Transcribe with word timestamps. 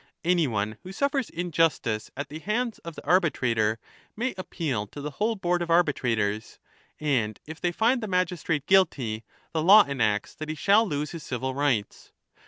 Anyone 0.23 0.77
who 0.81 0.91
suffers 0.91 1.29
injustice 1.29 2.09
at 2.17 2.29
the 2.29 2.39
hands 2.39 2.79
of 2.79 2.95
the 2.95 3.05
Arbitrator 3.05 3.77
may 4.15 4.33
appeal 4.35 4.87
to 4.87 4.99
the 4.99 5.11
whole 5.11 5.35
board 5.35 5.61
of 5.61 5.69
Arbitrators, 5.69 6.57
and 6.99 7.39
if 7.45 7.61
they 7.61 7.71
find 7.71 8.01
the 8.01 8.07
magistrate 8.07 8.65
guilty, 8.65 9.23
the 9.53 9.61
law 9.61 9.83
enacts 9.85 10.33
that 10.33 10.49
he 10.49 10.55
shall 10.55 10.87
lose 10.87 11.11
his 11.11 11.21
civil 11.21 11.53
rights. 11.53 12.13